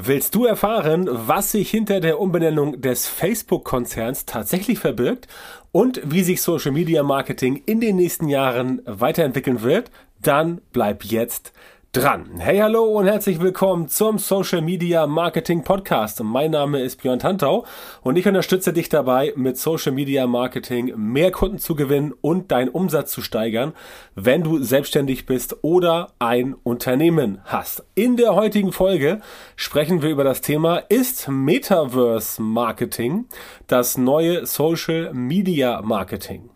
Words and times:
Willst 0.00 0.36
du 0.36 0.44
erfahren, 0.44 1.08
was 1.10 1.50
sich 1.50 1.72
hinter 1.72 1.98
der 1.98 2.20
Umbenennung 2.20 2.80
des 2.80 3.08
Facebook-Konzerns 3.08 4.26
tatsächlich 4.26 4.78
verbirgt 4.78 5.26
und 5.72 6.00
wie 6.04 6.22
sich 6.22 6.40
Social 6.40 6.70
Media 6.70 7.02
Marketing 7.02 7.64
in 7.66 7.80
den 7.80 7.96
nächsten 7.96 8.28
Jahren 8.28 8.80
weiterentwickeln 8.84 9.62
wird? 9.62 9.90
Dann 10.22 10.60
bleib 10.72 11.02
jetzt 11.02 11.52
dran. 11.98 12.26
Hey, 12.38 12.58
hallo 12.58 12.84
und 12.84 13.08
herzlich 13.08 13.40
willkommen 13.40 13.88
zum 13.88 14.18
Social 14.18 14.62
Media 14.62 15.08
Marketing 15.08 15.64
Podcast. 15.64 16.22
Mein 16.22 16.52
Name 16.52 16.80
ist 16.80 17.02
Björn 17.02 17.18
Tantau 17.18 17.66
und 18.02 18.14
ich 18.16 18.28
unterstütze 18.28 18.72
dich 18.72 18.88
dabei, 18.88 19.32
mit 19.34 19.58
Social 19.58 19.90
Media 19.90 20.28
Marketing 20.28 20.92
mehr 20.96 21.32
Kunden 21.32 21.58
zu 21.58 21.74
gewinnen 21.74 22.14
und 22.20 22.52
deinen 22.52 22.68
Umsatz 22.68 23.10
zu 23.10 23.20
steigern, 23.20 23.72
wenn 24.14 24.44
du 24.44 24.62
selbstständig 24.62 25.26
bist 25.26 25.56
oder 25.62 26.12
ein 26.20 26.54
Unternehmen 26.62 27.40
hast. 27.44 27.84
In 27.96 28.16
der 28.16 28.36
heutigen 28.36 28.70
Folge 28.70 29.20
sprechen 29.56 30.00
wir 30.00 30.10
über 30.10 30.22
das 30.22 30.40
Thema, 30.40 30.76
ist 30.78 31.26
Metaverse 31.28 32.40
Marketing 32.40 33.24
das 33.66 33.98
neue 33.98 34.46
Social 34.46 35.12
Media 35.12 35.82
Marketing? 35.82 36.50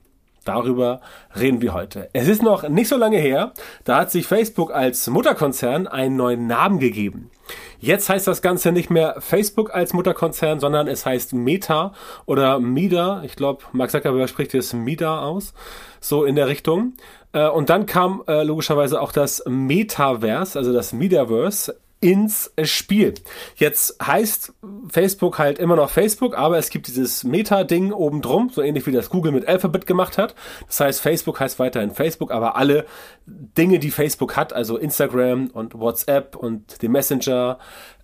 Darüber 0.45 1.01
reden 1.39 1.61
wir 1.61 1.75
heute. 1.75 2.09
Es 2.13 2.29
ist 2.29 2.43
noch 2.43 2.69
nicht 2.69 2.89
so 2.89 2.97
lange 2.97 3.19
her, 3.19 3.53
da 3.85 3.99
hat 3.99 4.11
sich 4.11 4.27
Facebook 4.27 4.73
als 4.73 5.09
Mutterkonzern 5.09 5.87
einen 5.87 6.17
neuen 6.17 6.47
Namen 6.47 6.79
gegeben. 6.79 7.31
Jetzt 7.79 8.09
heißt 8.09 8.29
das 8.29 8.43
Ganze 8.43 8.71
nicht 8.71 8.91
mehr 8.91 9.17
Facebook 9.19 9.75
als 9.75 9.93
Mutterkonzern, 9.93 10.61
sondern 10.61 10.87
es 10.87 11.05
heißt 11.05 11.33
Meta 11.33 11.93
oder 12.27 12.61
Mida. 12.61 13.23
Ich 13.25 13.35
glaube, 13.35 13.65
Mark 13.73 13.91
Zuckerberg 13.91 14.29
spricht 14.29 14.55
es 14.55 14.73
Mida 14.73 15.21
aus, 15.23 15.53
so 16.01 16.25
in 16.25 16.37
der 16.37 16.47
Richtung. 16.47 16.95
Äh, 17.33 17.49
und 17.49 17.71
dann 17.71 17.87
kam 17.87 18.23
äh, 18.29 18.45
logischerweise 18.45 19.01
auch 19.01 19.13
das 19.13 19.43
Metaverse, 19.49 20.59
also 20.59 20.73
das 20.73 20.93
Metaverse 20.93 21.77
ins 22.03 22.53
Spiel. 22.65 23.15
Jetzt 23.55 23.97
heißt 24.05 24.53
Facebook 24.89 25.39
halt 25.39 25.61
immer 25.61 25.77
noch 25.77 25.89
Facebook, 25.89 26.37
aber 26.37 26.59
es 26.59 26.69
gibt 26.69 26.89
dieses 26.89 27.23
Meta-Ding 27.23 27.93
oben 27.93 28.21
drum, 28.21 28.51
so 28.53 28.61
ähnlich 28.61 28.87
wie 28.89 28.93
das 28.93 29.09
Google 29.09 29.31
mit 29.31 29.47
Alphabet 29.47 29.87
gemacht 29.87 30.19
hat. 30.19 30.35
Das 30.67 30.81
heißt, 30.81 31.01
Facebook 31.01 31.39
heißt 31.39 31.61
weiterhin 31.61 31.93
Facebook, 31.93 32.33
aber 32.33 32.57
alle 32.57 32.87
Dinge, 33.27 33.79
die 33.79 33.93
Facebook 33.93 34.37
hat, 34.37 34.53
also 34.53 34.77
Instagram 34.77 35.47
und 35.53 35.79
WhatsApp 35.79 36.35
und 36.35 36.83
den 36.83 36.91
Messenger 36.91 37.59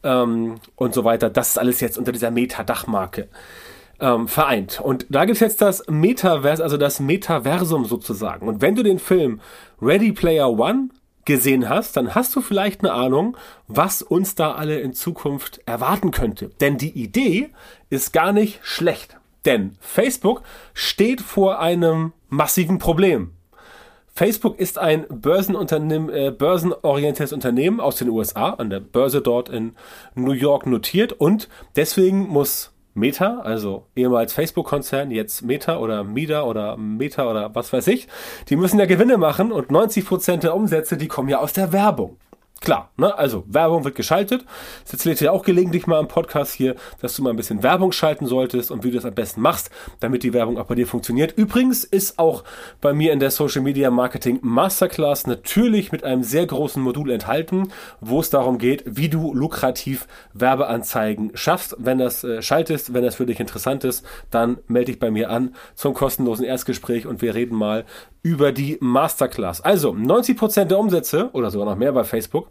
ähm, 0.05 0.61
und 0.77 0.95
so 0.95 1.03
weiter, 1.03 1.29
das 1.29 1.49
ist 1.49 1.59
alles 1.59 1.81
jetzt 1.81 1.99
unter 1.99 2.13
dieser 2.13 2.31
Meta-Dachmarke. 2.31 3.29
Ähm, 4.01 4.29
vereint. 4.29 4.81
Und 4.81 5.07
da 5.11 5.25
gibt's 5.25 5.41
jetzt 5.41 5.61
das 5.61 5.83
Metaverse, 5.89 6.63
also 6.63 6.77
das 6.77 7.01
Metaversum 7.01 7.85
sozusagen. 7.85 8.47
Und 8.47 8.63
wenn 8.63 8.77
du 8.77 8.85
den 8.85 9.01
Film 9.01 9.41
Ready 9.83 10.13
Player 10.13 10.49
One 10.49 10.91
gesehen 11.29 11.69
hast, 11.69 11.97
dann 11.97 12.15
hast 12.15 12.35
du 12.35 12.41
vielleicht 12.41 12.81
eine 12.81 12.93
Ahnung, 12.93 13.37
was 13.69 14.01
uns 14.03 14.35
da 14.35 14.53
alle 14.53 14.81
in 14.81 14.95
Zukunft 14.95 15.61
erwarten 15.67 16.11
könnte. 16.11 16.49
Denn 16.61 16.79
die 16.79 16.91
Idee 16.91 17.51
ist 17.91 18.15
gar 18.15 18.33
nicht 18.33 18.61
schlecht. 18.63 19.19
Denn 19.45 19.77
Facebook 19.79 20.43
steht 20.73 21.21
vor 21.21 21.61
einem 21.61 22.13
massiven 22.31 22.79
Problem. 22.79 23.33
Facebook 24.09 24.59
ist 24.59 24.79
ein 24.79 25.07
Börsenunternehmen, 25.09 26.09
äh, 26.09 26.31
börsenorientiertes 26.31 27.35
Unternehmen 27.35 27.79
aus 27.79 27.97
den 27.97 28.09
USA, 28.09 28.55
an 28.55 28.71
der 28.71 28.81
Börse 28.81 29.21
dort 29.21 29.51
in 29.51 29.77
New 30.15 30.33
York 30.33 30.67
notiert 30.67 31.13
und 31.13 31.49
deswegen 31.77 32.27
muss 32.27 32.73
Meta, 32.99 33.41
also 33.41 33.87
ehemals 33.97 34.33
Facebook-Konzern, 34.33 35.11
jetzt 35.11 35.43
Meta 35.43 35.79
oder 35.79 36.05
Mida 36.05 36.43
oder 36.43 36.77
Meta 36.77 37.31
oder 37.31 37.55
was 37.55 37.73
weiß 37.73 37.87
ich, 37.89 38.09
die 38.49 38.57
müssen 38.57 38.79
ja 38.79 38.87
Gewinne 38.87 39.17
machen 39.17 39.53
und 39.53 39.71
90 39.71 40.05
Prozent 40.05 40.43
der 40.43 40.55
Umsätze, 40.55 40.97
die 40.97 41.09
kommen 41.09 41.29
ja 41.29 41.39
aus 41.39 41.53
der 41.53 41.73
Werbung. 41.73 42.19
Klar, 42.61 42.91
ne? 42.97 43.17
also 43.17 43.45
Werbung 43.47 43.85
wird 43.85 43.95
geschaltet. 43.95 44.45
Das 44.83 44.93
erzähle 44.95 45.13
ich 45.13 45.19
dir 45.21 45.33
auch 45.33 45.45
gelegentlich 45.45 45.87
mal 45.87 46.01
im 46.01 46.09
Podcast 46.09 46.53
hier, 46.53 46.75
dass 47.01 47.15
du 47.15 47.23
mal 47.23 47.31
ein 47.31 47.37
bisschen 47.37 47.63
Werbung 47.63 47.93
schalten 47.93 48.27
solltest 48.27 48.73
und 48.73 48.83
wie 48.83 48.91
du 48.91 48.97
das 48.97 49.05
am 49.05 49.15
besten 49.15 49.41
machst, 49.41 49.71
damit 50.01 50.25
die 50.25 50.33
Werbung 50.33 50.59
auch 50.59 50.67
bei 50.67 50.75
dir 50.75 50.87
funktioniert. 50.87 51.33
Übrigens 51.39 51.85
ist 51.85 52.19
auch 52.19 52.43
bei 52.81 52.93
mir 52.93 53.13
in 53.13 53.21
der 53.21 53.31
Social 53.31 53.63
Media 53.63 53.91
Marketing 53.91 54.41
Masterclass 54.43 55.27
natürlich 55.29 55.93
mit 55.93 56.03
einem 56.03 56.25
sehr 56.25 56.47
großen 56.47 56.83
Modul 56.83 57.13
enthalten, 57.13 57.69
wo 58.01 58.19
es 58.21 58.31
darum 58.31 58.59
geht, 58.59 58.83
wie 58.87 59.09
du 59.09 59.33
lukrativ 59.35 60.09
Werbeanzeigen 60.35 61.31
schaffst. 61.35 61.77
Wenn 61.79 61.99
das 61.99 62.25
äh, 62.25 62.43
schaltest, 62.43 62.93
wenn 62.93 63.05
das 63.05 63.15
für 63.15 63.27
dich 63.27 63.39
interessant 63.39 63.85
ist, 63.85 64.05
dann 64.31 64.59
melde 64.67 64.93
dich 64.93 64.99
bei 64.99 65.13
mir 65.13 65.31
an 65.31 65.55
zum 65.77 65.95
kostenlosen 65.95 66.45
Erstgespräch 66.45 67.07
und 67.07 67.23
wir 67.23 67.35
reden 67.35 67.57
mal 67.57 67.85
über 68.23 68.53
die 68.53 68.79
Masterclass. 68.81 69.61
Also 69.61 69.93
90% 69.93 70.65
der 70.65 70.79
Umsätze 70.79 71.31
oder 71.33 71.51
sogar 71.51 71.67
noch 71.67 71.77
mehr 71.77 71.93
bei 71.93 72.05
Facebook 72.05 72.48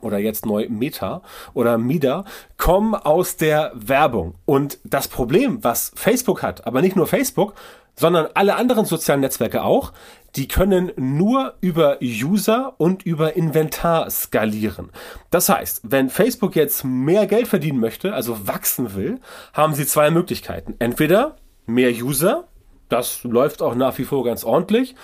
oder 0.00 0.18
jetzt 0.18 0.46
neu 0.46 0.66
Meta 0.68 1.22
oder 1.54 1.78
Mida 1.78 2.24
kommen 2.56 2.94
aus 2.94 3.36
der 3.36 3.72
Werbung. 3.74 4.34
Und 4.44 4.78
das 4.84 5.08
Problem, 5.08 5.62
was 5.62 5.92
Facebook 5.94 6.42
hat, 6.42 6.66
aber 6.66 6.82
nicht 6.82 6.96
nur 6.96 7.06
Facebook, 7.06 7.54
sondern 7.96 8.28
alle 8.34 8.56
anderen 8.56 8.86
sozialen 8.86 9.20
Netzwerke 9.20 9.62
auch, 9.62 9.92
die 10.36 10.48
können 10.48 10.92
nur 10.96 11.54
über 11.60 11.98
User 12.00 12.74
und 12.78 13.02
über 13.02 13.36
Inventar 13.36 14.08
skalieren. 14.10 14.90
Das 15.30 15.48
heißt, 15.48 15.82
wenn 15.84 16.08
Facebook 16.08 16.56
jetzt 16.56 16.84
mehr 16.84 17.26
Geld 17.26 17.48
verdienen 17.48 17.80
möchte, 17.80 18.14
also 18.14 18.46
wachsen 18.46 18.94
will, 18.94 19.20
haben 19.52 19.74
sie 19.74 19.86
zwei 19.86 20.10
Möglichkeiten. 20.10 20.76
Entweder 20.78 21.36
mehr 21.66 21.90
User, 21.90 22.48
das 22.90 23.24
läuft 23.24 23.62
auch 23.62 23.74
nach 23.74 23.96
wie 23.98 24.04
vor 24.04 24.24
ganz 24.24 24.44
ordentlich. 24.44 24.94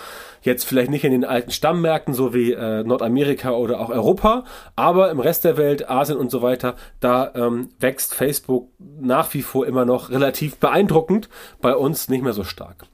Jetzt 0.43 0.65
vielleicht 0.65 0.91
nicht 0.91 1.05
in 1.05 1.13
den 1.13 1.25
alten 1.25 1.51
Stammmärkten, 1.51 2.15
so 2.15 2.35
wie 2.35 2.53
äh, 2.53 2.85
Nordamerika 2.85 3.53
oder 3.53 3.81
auch 3.81 3.89
Europa, 3.89 4.45
aber 4.77 5.11
im 5.11 5.19
Rest 5.19 5.45
der 5.45 5.57
Welt, 5.57 5.89
Asien 5.89 6.19
und 6.19 6.31
so 6.31 6.43
weiter, 6.43 6.77
da 7.01 7.33
ähm, 7.35 7.71
wächst 7.79 8.15
Facebook 8.15 8.69
nach 8.79 9.33
wie 9.35 9.43
vor 9.43 9.67
immer 9.67 9.85
noch 9.85 10.11
relativ 10.11 10.59
beeindruckend, 10.59 11.29
bei 11.61 11.75
uns 11.75 12.09
nicht 12.09 12.23
mehr 12.23 12.33
so 12.33 12.45
stark. 12.45 12.85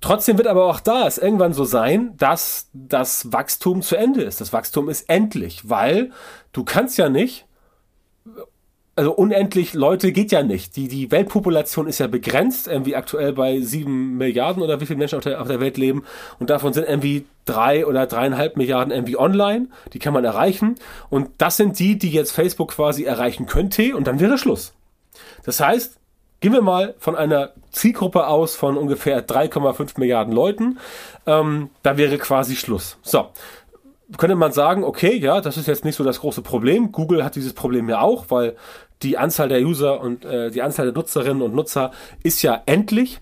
Trotzdem 0.00 0.38
wird 0.38 0.48
aber 0.48 0.64
auch 0.64 0.80
da 0.80 1.06
es 1.06 1.18
irgendwann 1.18 1.52
so 1.52 1.64
sein, 1.64 2.14
dass 2.16 2.70
das 2.72 3.32
Wachstum 3.32 3.82
zu 3.82 3.96
Ende 3.96 4.22
ist. 4.22 4.40
Das 4.40 4.52
Wachstum 4.52 4.88
ist 4.88 5.08
endlich, 5.10 5.68
weil 5.68 6.10
du 6.52 6.64
kannst 6.64 6.96
ja 6.96 7.10
nicht 7.10 7.46
also 9.00 9.12
unendlich 9.12 9.72
Leute 9.72 10.12
geht 10.12 10.30
ja 10.30 10.42
nicht. 10.42 10.76
Die, 10.76 10.86
die 10.86 11.10
Weltpopulation 11.10 11.86
ist 11.86 12.00
ja 12.00 12.06
begrenzt, 12.06 12.68
irgendwie 12.68 12.94
aktuell 12.94 13.32
bei 13.32 13.62
sieben 13.62 14.18
Milliarden 14.18 14.62
oder 14.62 14.78
wie 14.82 14.84
viele 14.84 14.98
Menschen 14.98 15.16
auf 15.16 15.24
der, 15.24 15.40
auf 15.40 15.48
der 15.48 15.58
Welt 15.58 15.78
leben. 15.78 16.04
Und 16.38 16.50
davon 16.50 16.74
sind 16.74 16.86
irgendwie 16.86 17.24
drei 17.46 17.86
oder 17.86 18.06
dreieinhalb 18.06 18.58
Milliarden 18.58 18.92
irgendwie 18.92 19.16
online. 19.16 19.68
Die 19.94 20.00
kann 20.00 20.12
man 20.12 20.26
erreichen. 20.26 20.74
Und 21.08 21.30
das 21.38 21.56
sind 21.56 21.78
die, 21.78 21.96
die 21.96 22.10
jetzt 22.10 22.32
Facebook 22.32 22.72
quasi 22.72 23.04
erreichen 23.04 23.46
könnte. 23.46 23.96
Und 23.96 24.06
dann 24.06 24.20
wäre 24.20 24.36
Schluss. 24.36 24.74
Das 25.46 25.60
heißt, 25.60 25.96
gehen 26.40 26.52
wir 26.52 26.60
mal 26.60 26.94
von 26.98 27.16
einer 27.16 27.54
Zielgruppe 27.70 28.26
aus 28.26 28.54
von 28.54 28.76
ungefähr 28.76 29.26
3,5 29.26 29.98
Milliarden 29.98 30.34
Leuten. 30.34 30.78
Ähm, 31.24 31.70
da 31.82 31.96
wäre 31.96 32.18
quasi 32.18 32.54
Schluss. 32.54 32.98
So 33.00 33.30
könnte 34.18 34.36
man 34.36 34.52
sagen, 34.52 34.84
okay, 34.84 35.16
ja, 35.16 35.40
das 35.40 35.56
ist 35.56 35.68
jetzt 35.68 35.84
nicht 35.84 35.96
so 35.96 36.04
das 36.04 36.20
große 36.20 36.42
Problem. 36.42 36.92
Google 36.92 37.24
hat 37.24 37.36
dieses 37.36 37.52
Problem 37.52 37.88
ja 37.88 38.00
auch, 38.00 38.26
weil 38.28 38.56
die 39.02 39.18
Anzahl 39.18 39.48
der 39.48 39.62
User 39.62 40.00
und 40.00 40.24
äh, 40.24 40.50
die 40.50 40.62
Anzahl 40.62 40.86
der 40.86 40.94
Nutzerinnen 40.94 41.42
und 41.42 41.54
Nutzer 41.54 41.90
ist 42.22 42.42
ja 42.42 42.62
endlich 42.66 43.20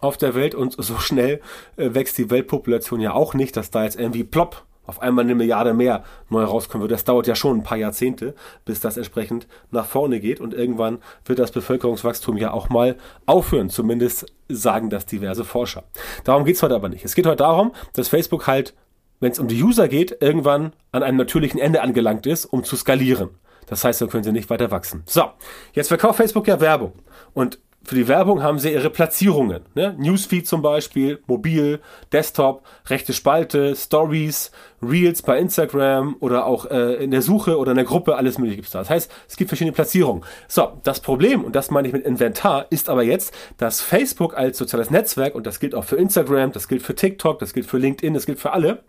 auf 0.00 0.16
der 0.16 0.34
Welt 0.34 0.54
und 0.54 0.76
so 0.78 0.98
schnell 0.98 1.40
äh, 1.76 1.94
wächst 1.94 2.18
die 2.18 2.30
Weltpopulation 2.30 3.00
ja 3.00 3.12
auch 3.12 3.34
nicht, 3.34 3.56
dass 3.56 3.70
da 3.70 3.84
jetzt 3.84 3.98
irgendwie 3.98 4.24
plopp 4.24 4.64
auf 4.86 5.00
einmal 5.00 5.24
eine 5.24 5.36
Milliarde 5.36 5.72
mehr 5.72 6.04
neu 6.30 6.42
rauskommen 6.42 6.82
wird. 6.82 6.92
Das 6.92 7.04
dauert 7.04 7.28
ja 7.28 7.36
schon 7.36 7.58
ein 7.58 7.62
paar 7.62 7.78
Jahrzehnte, 7.78 8.34
bis 8.64 8.80
das 8.80 8.96
entsprechend 8.96 9.46
nach 9.70 9.86
vorne 9.86 10.18
geht 10.18 10.40
und 10.40 10.52
irgendwann 10.52 10.98
wird 11.24 11.38
das 11.38 11.52
Bevölkerungswachstum 11.52 12.36
ja 12.36 12.52
auch 12.52 12.68
mal 12.70 12.96
aufhören. 13.24 13.70
Zumindest 13.70 14.26
sagen 14.48 14.90
das 14.90 15.06
diverse 15.06 15.44
Forscher. 15.44 15.84
Darum 16.24 16.44
geht's 16.44 16.62
heute 16.62 16.74
aber 16.74 16.88
nicht. 16.88 17.04
Es 17.04 17.14
geht 17.14 17.26
heute 17.26 17.36
darum, 17.36 17.72
dass 17.92 18.08
Facebook 18.08 18.48
halt, 18.48 18.74
wenn 19.20 19.32
es 19.32 19.38
um 19.38 19.48
die 19.48 19.62
User 19.62 19.88
geht, 19.88 20.16
irgendwann 20.20 20.72
an 20.92 21.02
einem 21.02 21.18
natürlichen 21.18 21.60
Ende 21.60 21.82
angelangt 21.82 22.26
ist, 22.26 22.46
um 22.46 22.64
zu 22.64 22.76
skalieren. 22.76 23.30
Das 23.66 23.84
heißt, 23.84 24.00
dann 24.00 24.08
können 24.08 24.24
sie 24.24 24.32
nicht 24.32 24.50
weiter 24.50 24.70
wachsen. 24.70 25.02
So, 25.06 25.30
jetzt 25.74 25.88
verkauft 25.88 26.16
Facebook 26.16 26.48
ja 26.48 26.60
Werbung. 26.60 26.92
Und 27.34 27.60
für 27.82 27.94
die 27.94 28.08
Werbung 28.08 28.42
haben 28.42 28.58
sie 28.58 28.72
ihre 28.72 28.90
Platzierungen. 28.90 29.62
Ne? 29.74 29.94
Newsfeed 29.98 30.46
zum 30.46 30.60
Beispiel, 30.60 31.20
mobil, 31.26 31.80
Desktop, 32.12 32.62
rechte 32.86 33.12
Spalte, 33.12 33.74
Stories, 33.74 34.50
Reels 34.82 35.22
bei 35.22 35.38
Instagram 35.38 36.16
oder 36.20 36.46
auch 36.46 36.66
äh, 36.66 37.02
in 37.02 37.10
der 37.10 37.22
Suche 37.22 37.58
oder 37.58 37.72
in 37.72 37.76
der 37.76 37.86
Gruppe, 37.86 38.16
alles 38.16 38.38
mögliche 38.38 38.56
gibt 38.56 38.66
es 38.66 38.72
da. 38.72 38.80
Das 38.80 38.90
heißt, 38.90 39.10
es 39.28 39.36
gibt 39.36 39.48
verschiedene 39.48 39.72
Platzierungen. 39.72 40.24
So, 40.46 40.72
das 40.82 41.00
Problem, 41.00 41.42
und 41.42 41.56
das 41.56 41.70
meine 41.70 41.88
ich 41.88 41.94
mit 41.94 42.04
Inventar, 42.04 42.66
ist 42.70 42.90
aber 42.90 43.02
jetzt, 43.02 43.34
dass 43.56 43.80
Facebook 43.80 44.36
als 44.36 44.58
soziales 44.58 44.90
Netzwerk, 44.90 45.34
und 45.34 45.46
das 45.46 45.58
gilt 45.58 45.74
auch 45.74 45.84
für 45.84 45.96
Instagram, 45.96 46.52
das 46.52 46.68
gilt 46.68 46.82
für 46.82 46.94
TikTok, 46.94 47.38
das 47.38 47.54
gilt 47.54 47.66
für 47.66 47.78
LinkedIn, 47.78 48.14
das 48.14 48.26
gilt 48.26 48.40
für 48.40 48.52
alle, 48.52 48.84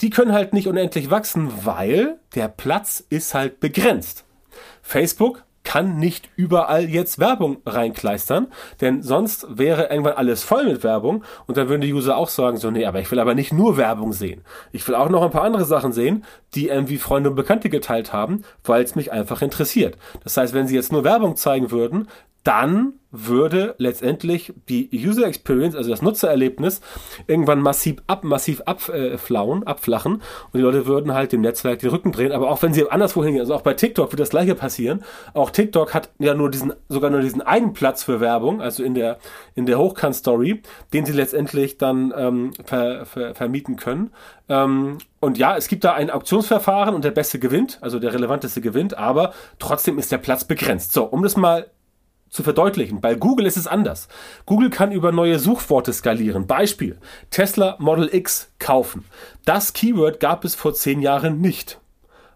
die 0.00 0.10
können 0.10 0.32
halt 0.32 0.52
nicht 0.52 0.68
unendlich 0.68 1.10
wachsen, 1.10 1.50
weil 1.64 2.18
der 2.34 2.48
Platz 2.48 3.04
ist 3.10 3.34
halt 3.34 3.60
begrenzt. 3.60 4.24
Facebook 4.80 5.44
kann 5.68 5.98
nicht 5.98 6.30
überall 6.34 6.88
jetzt 6.88 7.18
Werbung 7.18 7.58
reinkleistern, 7.66 8.46
denn 8.80 9.02
sonst 9.02 9.46
wäre 9.50 9.90
irgendwann 9.90 10.14
alles 10.14 10.42
voll 10.42 10.64
mit 10.64 10.82
Werbung 10.82 11.24
und 11.46 11.58
dann 11.58 11.68
würden 11.68 11.82
die 11.82 11.92
User 11.92 12.16
auch 12.16 12.30
sagen, 12.30 12.56
so, 12.56 12.70
nee, 12.70 12.86
aber 12.86 13.00
ich 13.00 13.10
will 13.10 13.20
aber 13.20 13.34
nicht 13.34 13.52
nur 13.52 13.76
Werbung 13.76 14.14
sehen. 14.14 14.40
Ich 14.72 14.88
will 14.88 14.94
auch 14.94 15.10
noch 15.10 15.22
ein 15.22 15.30
paar 15.30 15.42
andere 15.42 15.66
Sachen 15.66 15.92
sehen, 15.92 16.24
die 16.54 16.68
irgendwie 16.68 16.96
Freunde 16.96 17.28
und 17.28 17.36
Bekannte 17.36 17.68
geteilt 17.68 18.14
haben, 18.14 18.44
weil 18.64 18.82
es 18.82 18.94
mich 18.94 19.12
einfach 19.12 19.42
interessiert. 19.42 19.98
Das 20.24 20.38
heißt, 20.38 20.54
wenn 20.54 20.66
sie 20.66 20.74
jetzt 20.74 20.90
nur 20.90 21.04
Werbung 21.04 21.36
zeigen 21.36 21.70
würden, 21.70 22.08
dann 22.48 22.94
würde 23.10 23.74
letztendlich 23.76 24.54
die 24.70 24.88
User 24.90 25.26
Experience, 25.26 25.76
also 25.76 25.90
das 25.90 26.00
Nutzererlebnis, 26.00 26.80
irgendwann 27.26 27.60
massiv 27.60 28.02
ab, 28.06 28.24
massiv 28.24 28.62
abflauen, 28.62 29.66
abflachen 29.66 30.14
und 30.14 30.22
die 30.54 30.60
Leute 30.60 30.86
würden 30.86 31.12
halt 31.12 31.32
dem 31.32 31.42
Netzwerk 31.42 31.80
den 31.80 31.90
Rücken 31.90 32.10
drehen. 32.10 32.32
Aber 32.32 32.50
auch 32.50 32.62
wenn 32.62 32.72
sie 32.72 32.90
anderswo 32.90 33.22
hingehen, 33.22 33.42
also 33.42 33.54
auch 33.54 33.60
bei 33.60 33.74
TikTok 33.74 34.12
wird 34.12 34.20
das 34.20 34.30
gleiche 34.30 34.54
passieren. 34.54 35.04
Auch 35.34 35.50
TikTok 35.50 35.92
hat 35.92 36.08
ja 36.18 36.32
nur 36.32 36.50
diesen, 36.50 36.72
sogar 36.88 37.10
nur 37.10 37.20
diesen 37.20 37.42
einen 37.42 37.74
Platz 37.74 38.02
für 38.02 38.20
Werbung, 38.20 38.62
also 38.62 38.82
in 38.82 38.94
der, 38.94 39.18
in 39.54 39.66
der 39.66 39.78
Hochkant-Story, 39.78 40.62
den 40.94 41.04
sie 41.04 41.12
letztendlich 41.12 41.76
dann 41.76 42.14
ähm, 42.16 42.52
ver, 42.64 43.04
ver, 43.04 43.34
vermieten 43.34 43.76
können. 43.76 44.10
Ähm, 44.48 44.96
und 45.20 45.36
ja, 45.36 45.54
es 45.54 45.68
gibt 45.68 45.84
da 45.84 45.92
ein 45.92 46.08
Auktionsverfahren 46.08 46.94
und 46.94 47.04
der 47.04 47.10
Beste 47.10 47.38
gewinnt, 47.38 47.76
also 47.82 47.98
der 47.98 48.14
relevanteste 48.14 48.62
gewinnt, 48.62 48.96
aber 48.96 49.34
trotzdem 49.58 49.98
ist 49.98 50.12
der 50.12 50.18
Platz 50.18 50.44
begrenzt. 50.44 50.94
So, 50.94 51.04
um 51.04 51.22
das 51.22 51.36
mal 51.36 51.66
zu 52.30 52.42
verdeutlichen. 52.42 53.00
Bei 53.00 53.14
Google 53.14 53.46
ist 53.46 53.56
es 53.56 53.66
anders. 53.66 54.08
Google 54.46 54.70
kann 54.70 54.92
über 54.92 55.12
neue 55.12 55.38
Suchworte 55.38 55.92
skalieren. 55.92 56.46
Beispiel. 56.46 56.98
Tesla 57.30 57.76
Model 57.78 58.12
X 58.12 58.50
kaufen. 58.58 59.04
Das 59.44 59.72
Keyword 59.72 60.20
gab 60.20 60.44
es 60.44 60.54
vor 60.54 60.74
zehn 60.74 61.00
Jahren 61.00 61.40
nicht, 61.40 61.80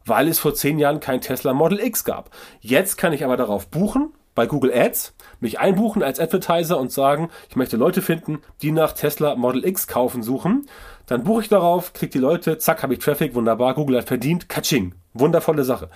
weil 0.05 0.29
es 0.29 0.39
vor 0.39 0.55
zehn 0.55 0.79
Jahren 0.79 1.01
kein 1.01 1.21
Tesla 1.21 1.53
Model 1.53 1.81
X 1.81 2.05
gab. 2.05 2.31
Jetzt 2.61 2.97
kann 2.97 3.13
ich 3.13 3.25
aber 3.25 3.37
darauf 3.37 3.69
buchen, 3.69 4.13
bei 4.35 4.47
Google 4.47 4.73
Ads, 4.73 5.15
mich 5.41 5.61
einbuchen 5.61 6.03
als 6.03 6.19
Advertiser 6.19 6.79
und 6.79 6.91
sagen, 6.91 7.29
ich 7.51 7.57
möchte 7.57 7.77
Leute 7.77 8.01
finden, 8.01 8.41
die 8.63 8.73
nach 8.73 8.93
Tesla 8.93 9.35
Model 9.35 9.67
X 9.67 9.87
kaufen 9.87 10.23
suchen. 10.23 10.67
Dann 11.07 11.25
buche 11.25 11.43
ich 11.43 11.49
darauf, 11.49 11.93
kriege 11.93 12.13
die 12.13 12.19
Leute, 12.19 12.57
zack, 12.57 12.83
habe 12.83 12.95
ich 12.95 13.01
Traffic, 13.01 13.35
wunderbar, 13.35 13.75
Google 13.75 13.99
hat 13.99 14.09
verdient, 14.09 14.49
Katsching. 14.49 14.95
Wundervolle 15.13 15.65
Sache. 15.65 15.91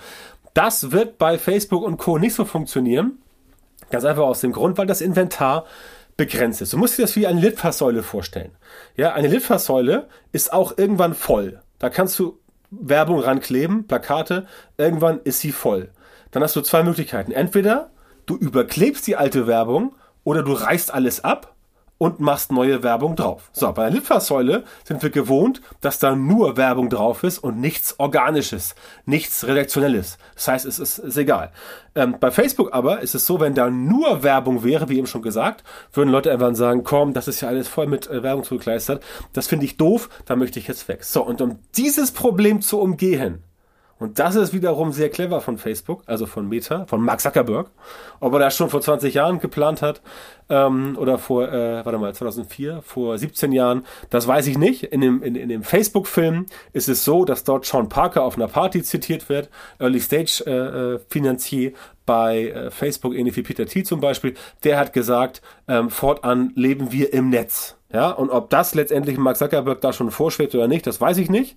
Das 0.53 0.91
wird 0.91 1.17
bei 1.17 1.39
Facebook 1.39 1.83
und 1.83 1.97
Co. 1.97 2.19
nicht 2.19 2.35
so 2.35 2.45
funktionieren 2.45 3.17
Ganz 3.89 4.05
einfach 4.05 4.23
aus 4.23 4.41
dem 4.41 4.51
Grund, 4.51 4.77
weil 4.77 4.87
das 4.87 5.01
Inventar 5.01 5.65
begrenzt 6.17 6.61
ist. 6.61 6.73
Du 6.73 6.77
musst 6.77 6.97
dir 6.97 7.03
das 7.03 7.15
wie 7.15 7.27
eine 7.27 7.39
Litfaßsäule 7.39 8.03
vorstellen. 8.03 8.51
Ja, 8.95 9.13
eine 9.13 9.27
Litfaßsäule 9.27 10.07
ist 10.31 10.51
auch 10.51 10.77
irgendwann 10.77 11.13
voll. 11.13 11.61
Da 11.79 11.89
kannst 11.89 12.17
du 12.19 12.39
Werbung 12.71 13.19
rankleben, 13.19 13.87
Plakate, 13.87 14.47
irgendwann 14.77 15.21
ist 15.23 15.39
sie 15.39 15.51
voll. 15.51 15.89
Dann 16.31 16.43
hast 16.43 16.55
du 16.55 16.61
zwei 16.61 16.83
Möglichkeiten. 16.83 17.31
Entweder 17.31 17.91
du 18.25 18.35
überklebst 18.35 19.07
die 19.07 19.15
alte 19.15 19.47
Werbung 19.47 19.95
oder 20.23 20.43
du 20.43 20.53
reißt 20.53 20.93
alles 20.93 21.23
ab 21.23 21.55
und 21.97 22.19
machst 22.19 22.51
neue 22.51 22.83
Werbung 22.83 23.15
drauf. 23.15 23.49
So, 23.53 23.71
bei 23.71 23.83
der 23.83 23.91
Litfaßsäule 23.91 24.63
sind 24.83 25.01
wir 25.01 25.09
gewohnt, 25.09 25.61
dass 25.81 25.99
da 25.99 26.15
nur 26.15 26.57
Werbung 26.57 26.89
drauf 26.89 27.23
ist 27.23 27.39
und 27.39 27.59
nichts 27.59 27.99
Organisches, 27.99 28.75
nichts 29.05 29.45
Redaktionelles. 29.47 30.17
Das 30.35 30.47
heißt, 30.47 30.65
es 30.65 30.79
ist, 30.79 30.99
ist 30.99 31.17
egal. 31.17 31.51
Ähm, 31.95 32.17
bei 32.19 32.29
Facebook 32.29 32.73
aber 32.73 33.01
ist 33.01 33.15
es 33.15 33.25
so, 33.25 33.39
wenn 33.39 33.55
da 33.55 33.69
nur 33.69 34.21
Werbung 34.21 34.63
wäre, 34.63 34.89
wie 34.89 34.97
eben 34.97 35.07
schon 35.07 35.21
gesagt, 35.23 35.63
würden 35.93 36.09
Leute 36.09 36.31
einfach 36.31 36.53
sagen, 36.55 36.83
komm, 36.83 37.13
das 37.13 37.27
ist 37.27 37.41
ja 37.41 37.47
alles 37.47 37.67
voll 37.67 37.87
mit 37.87 38.07
äh, 38.07 38.21
Werbung 38.21 38.43
zugekleistert. 38.43 39.03
Das 39.33 39.47
finde 39.47 39.65
ich 39.65 39.77
doof, 39.77 40.09
da 40.25 40.35
möchte 40.35 40.59
ich 40.59 40.67
jetzt 40.67 40.87
weg. 40.87 41.03
So, 41.03 41.25
und 41.25 41.41
um 41.41 41.59
dieses 41.75 42.11
Problem 42.11 42.61
zu 42.61 42.79
umgehen, 42.79 43.43
und 43.99 44.19
das 44.19 44.35
ist 44.35 44.53
wiederum 44.53 44.91
sehr 44.91 45.09
clever 45.09 45.41
von 45.41 45.57
Facebook, 45.57 46.03
also 46.05 46.25
von 46.25 46.47
Meta, 46.47 46.85
von 46.85 47.01
Mark 47.01 47.19
Zuckerberg. 47.19 47.71
Ob 48.19 48.33
er 48.33 48.39
das 48.39 48.55
schon 48.55 48.69
vor 48.69 48.81
20 48.81 49.13
Jahren 49.13 49.39
geplant 49.39 49.81
hat 49.81 50.01
ähm, 50.49 50.95
oder 50.99 51.17
vor, 51.17 51.51
äh, 51.51 51.83
warte 51.83 51.97
mal, 51.97 52.13
2004, 52.13 52.81
vor 52.83 53.17
17 53.17 53.51
Jahren, 53.51 53.85
das 54.09 54.27
weiß 54.27 54.47
ich 54.47 54.57
nicht. 54.57 54.83
In 54.83 55.01
dem, 55.01 55.23
in, 55.23 55.35
in 55.35 55.49
dem 55.49 55.63
Facebook-Film 55.63 56.45
ist 56.73 56.89
es 56.89 57.03
so, 57.03 57.25
dass 57.25 57.43
dort 57.43 57.65
Sean 57.65 57.89
Parker 57.89 58.23
auf 58.23 58.35
einer 58.35 58.47
Party 58.47 58.83
zitiert 58.83 59.29
wird, 59.29 59.49
Early 59.79 59.99
Stage 59.99 60.43
äh, 60.45 60.51
äh 60.95 60.99
Finanzier 61.09 61.73
bei 62.05 62.49
äh, 62.49 62.71
Facebook, 62.71 63.15
ähnlich 63.15 63.35
wie 63.35 63.43
Peter 63.43 63.65
T. 63.65 63.83
zum 63.83 63.99
Beispiel. 63.99 64.35
Der 64.63 64.77
hat 64.77 64.93
gesagt, 64.93 65.41
ähm, 65.67 65.89
fortan 65.89 66.51
leben 66.55 66.91
wir 66.91 67.13
im 67.13 67.29
Netz. 67.29 67.76
Ja, 67.91 68.11
und 68.11 68.29
ob 68.31 68.49
das 68.49 68.75
letztendlich 68.75 69.17
Mark 69.17 69.37
Zuckerberg 69.37 69.79
da 69.79 69.93
schon 69.93 70.11
vorschwebt 70.11 70.53
oder 70.53 70.67
nicht, 70.67 70.85
das 70.85 70.99
weiß 70.99 71.17
ich 71.17 71.29
nicht. 71.29 71.55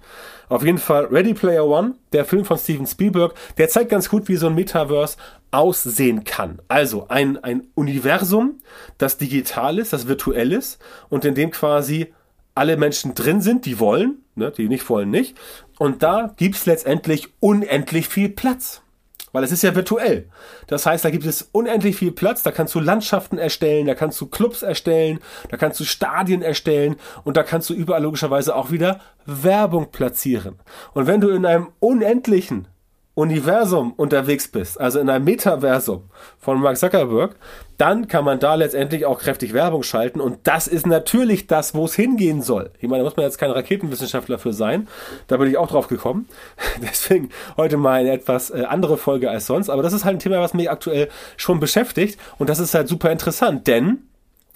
Auf 0.49 0.65
jeden 0.65 0.79
Fall 0.79 1.07
Ready 1.07 1.35
Player 1.35 1.67
One, 1.67 1.97
der 2.13 2.25
Film 2.25 2.45
von 2.45 2.57
Steven 2.57 2.87
Spielberg, 2.87 3.35
der 3.59 3.69
zeigt 3.69 3.91
ganz 3.91 4.09
gut, 4.09 4.29
wie 4.29 4.37
so 4.37 4.47
ein 4.47 4.55
Metaverse 4.55 5.17
aussehen 5.51 6.23
kann. 6.23 6.61
Also 6.69 7.07
ein, 7.09 7.43
ein 7.43 7.65
Universum, 7.75 8.61
das 8.97 9.19
digital 9.19 9.81
ist, 9.81 9.93
das 9.93 10.07
virtuell 10.07 10.53
ist 10.53 10.81
und 11.09 11.25
in 11.25 11.35
dem 11.35 11.51
quasi 11.51 12.13
alle 12.55 12.77
Menschen 12.77 13.15
drin 13.15 13.41
sind, 13.41 13.67
die 13.67 13.81
wollen, 13.81 14.19
ne, 14.37 14.53
die 14.53 14.69
nicht 14.69 14.89
wollen 14.89 15.11
nicht. 15.11 15.37
Und 15.79 16.05
da 16.05 16.33
gibt's 16.37 16.65
letztendlich 16.67 17.29
unendlich 17.41 18.09
viel 18.09 18.29
Platz 18.29 18.83
weil 19.33 19.45
es 19.45 19.53
ist 19.53 19.63
ja 19.63 19.75
virtuell. 19.75 20.29
Das 20.67 20.87
heißt, 20.87 21.05
da 21.05 21.11
gibt 21.11 21.27
es 21.27 21.49
unendlich 21.53 21.97
viel 21.97 22.13
Platz, 22.13 22.43
da 22.43 22.51
kannst 22.53 22.75
du 22.75 22.81
Landschaften 22.81 23.39
erstellen, 23.39 23.87
da 23.87 23.95
kannst 23.95 24.21
du 24.21 24.27
Clubs 24.27 24.63
erstellen, 24.63 25.21
da 25.49 25.57
kannst 25.57 25.81
du 25.81 25.85
Stadien 25.85 26.43
erstellen 26.43 26.97
und 27.25 27.37
da 27.37 27.43
kannst 27.43 27.71
du 27.71 27.75
überall 27.75 28.03
logischerweise 28.03 28.55
auch 28.55 28.71
wieder 28.71 29.01
Werbung 29.27 29.91
platzieren. 29.91 30.59
Und 30.95 31.07
wenn 31.07 31.21
du 31.21 31.31
in 31.31 31.47
einem 31.47 31.69
unendlichen 31.81 32.69
Universum 33.15 33.93
unterwegs 33.93 34.49
bist, 34.49 34.81
also 34.81 35.01
in 35.01 35.11
einem 35.11 35.25
Metaversum 35.25 36.05
von 36.39 36.61
Mark 36.61 36.79
Zuckerberg, 36.79 37.37
dann 37.77 38.07
kann 38.07 38.25
man 38.25 38.39
da 38.39 38.55
letztendlich 38.55 39.05
auch 39.05 39.19
kräftig 39.19 39.53
Werbung 39.53 39.83
schalten 39.83 40.21
und 40.21 40.39
das 40.45 40.69
ist 40.69 40.87
natürlich 40.87 41.49
das, 41.49 41.75
wo 41.75 41.85
es 41.85 41.95
hingehen 41.95 42.41
soll. 42.41 42.71
Ich 42.79 42.89
meine, 42.89 43.03
da 43.03 43.05
muss 43.09 43.17
man 43.17 43.27
jetzt 43.27 43.39
kein 43.39 43.51
Raketenwissenschaftler 43.51 44.39
für 44.39 44.53
sein, 44.53 44.87
da 45.27 45.37
bin 45.39 45.51
ich 45.51 45.59
auch 45.59 45.69
drauf 45.69 45.89
gekommen. 45.89 46.29
Deswegen 46.83 47.31
heute 47.57 47.77
mal 47.77 48.01
eine 48.01 48.13
etwas 48.13 48.51
äh, 48.51 48.63
andere 48.63 48.97
Folge 48.97 49.29
als 49.29 49.47
sonst, 49.47 49.71
aber 49.71 49.83
das 49.83 49.93
ist 49.93 50.05
halt 50.05 50.17
ein 50.17 50.21
Thema, 50.21 50.41
was 50.41 50.55
mich 50.55 50.71
aktuell 50.71 51.09
schon 51.37 51.59
beschäftigt 51.59 52.19
und 52.39 52.49
das 52.49 52.61
ist 52.61 52.75
halt 52.75 52.89
super 52.89 53.11
interessant, 53.11 53.67
denn 53.67 54.07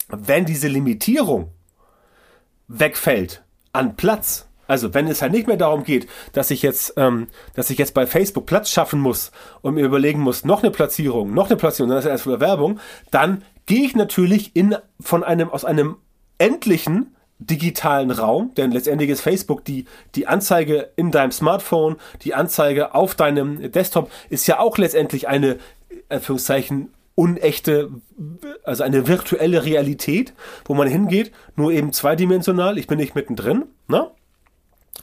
wenn 0.08 0.44
diese 0.44 0.68
Limitierung 0.68 1.50
wegfällt 2.68 3.42
an 3.72 3.96
Platz, 3.96 4.48
also 4.66 4.94
wenn 4.94 5.08
es 5.08 5.22
halt 5.22 5.32
nicht 5.32 5.46
mehr 5.46 5.56
darum 5.56 5.84
geht, 5.84 6.06
dass 6.32 6.50
ich 6.50 6.62
jetzt, 6.62 6.94
ähm, 6.96 7.28
dass 7.54 7.70
ich 7.70 7.78
jetzt 7.78 7.94
bei 7.94 8.06
Facebook 8.06 8.46
Platz 8.46 8.70
schaffen 8.70 9.00
muss 9.00 9.32
und 9.62 9.74
mir 9.74 9.84
überlegen 9.84 10.20
muss, 10.20 10.44
noch 10.44 10.62
eine 10.62 10.70
Platzierung, 10.70 11.34
noch 11.34 11.48
eine 11.48 11.56
Platzierung, 11.56 11.90
dann 11.90 11.98
ist 11.98 12.04
ja 12.04 12.10
erst 12.10 12.26
wieder 12.26 12.40
Werbung, 12.40 12.80
dann 13.10 13.42
gehe 13.66 13.84
ich 13.84 13.96
natürlich 13.96 14.54
in 14.54 14.76
von 15.00 15.24
einem 15.24 15.50
aus 15.50 15.64
einem 15.64 15.96
endlichen 16.38 17.14
digitalen 17.38 18.10
Raum, 18.10 18.52
denn 18.56 18.70
letztendlich 18.70 19.10
ist 19.10 19.20
Facebook 19.20 19.64
die, 19.64 19.86
die 20.14 20.26
Anzeige 20.26 20.90
in 20.96 21.10
deinem 21.10 21.32
Smartphone, 21.32 21.96
die 22.22 22.34
Anzeige 22.34 22.94
auf 22.94 23.14
deinem 23.14 23.72
Desktop 23.72 24.10
ist 24.30 24.46
ja 24.46 24.60
auch 24.60 24.78
letztendlich 24.78 25.28
eine, 25.28 25.58
Anführungszeichen, 26.08 26.90
unechte, 27.16 27.90
also 28.64 28.82
eine 28.82 29.06
virtuelle 29.06 29.64
Realität, 29.64 30.34
wo 30.64 30.74
man 30.74 30.88
hingeht, 30.88 31.32
nur 31.54 31.70
eben 31.70 31.92
zweidimensional, 31.92 32.78
ich 32.78 32.86
bin 32.86 32.98
nicht 32.98 33.14
mittendrin, 33.14 33.66
ne? 33.88 34.10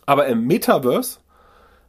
Aber 0.06 0.28
im 0.28 0.46
Metaverse 0.46 1.20